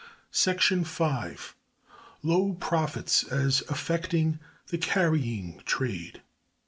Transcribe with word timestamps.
§5. 0.87 1.55
Low 2.23 2.53
profits 2.53 3.23
as 3.23 3.61
affecting 3.69 4.39
the 4.69 4.79
carrying 4.79 5.61
Trade. 5.63 6.23